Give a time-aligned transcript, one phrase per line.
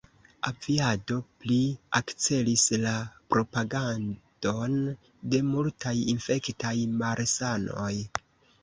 [0.51, 1.57] Aviado pli
[1.99, 2.95] akcelis la
[3.35, 4.81] propagadon
[5.35, 7.95] de multaj infektaj malsanoj.